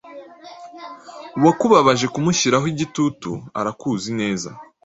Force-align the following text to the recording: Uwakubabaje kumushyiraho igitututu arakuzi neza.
Uwakubabaje 1.37 2.05
kumushyiraho 2.13 2.65
igitututu 2.73 3.31
arakuzi 3.59 4.09
neza. 4.19 4.49